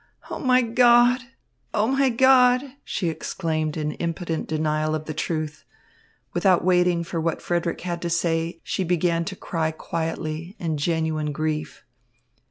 "O 0.31 0.39
my 0.39 0.63
God! 0.63 1.21
O 1.75 1.85
my 1.89 2.09
God!" 2.09 2.63
she 2.83 3.07
exclaimed 3.07 3.77
in 3.77 3.91
impotent 3.91 4.47
denial 4.47 4.95
of 4.95 5.05
the 5.05 5.13
truth. 5.13 5.63
Without 6.33 6.65
waiting 6.65 7.03
for 7.03 7.21
what 7.21 7.39
Frederick 7.39 7.81
had 7.81 8.01
to 8.01 8.09
say, 8.09 8.59
she 8.63 8.83
began 8.83 9.25
to 9.25 9.35
cry 9.35 9.69
quietly, 9.69 10.55
in 10.57 10.77
genuine 10.77 11.31
grief. 11.31 11.85